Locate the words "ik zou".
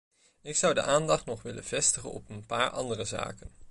0.41-0.73